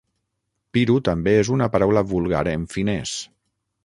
"Piru" 0.77 0.95
també 1.09 1.35
és 1.41 1.51
una 1.55 1.67
paraula 1.75 2.03
vulgar 2.13 2.41
en 2.55 2.65
finès. 2.73 3.13